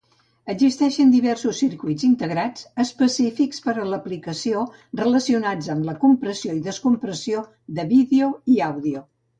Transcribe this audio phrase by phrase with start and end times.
[0.51, 4.65] Existeixen diversos circuits integrats específics per a l'aplicació
[5.03, 7.47] relacionats amb la compressió i descompressió
[7.79, 9.09] de vídeo i àudio.